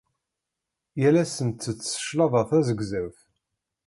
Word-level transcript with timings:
Yal 1.01 1.15
ass 1.23 1.35
nttett 1.47 1.93
cclaḍa 2.05 2.41
tazegzawt. 2.49 3.19